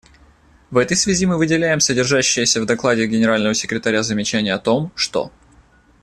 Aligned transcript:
В 0.71 0.77
этой 0.77 0.97
связи 0.97 1.27
мы 1.27 1.37
выделяем 1.37 1.79
содержащееся 1.79 2.59
в 2.59 2.65
докладе 2.65 3.05
Генерального 3.05 3.53
секретаря 3.53 4.01
замечание 4.01 4.55
о 4.55 4.57
том, 4.57 4.91
что. 4.95 5.31